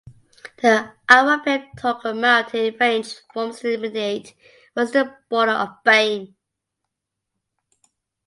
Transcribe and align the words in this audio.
The 0.59 0.93
Akwapim 1.07 1.77
Togo 1.77 2.15
mountain 2.15 2.75
range 2.79 3.17
forms 3.31 3.59
the 3.59 3.73
immediate 3.75 4.33
western 4.73 5.15
border 5.29 5.51
of 5.51 5.83
Bame. 5.85 6.33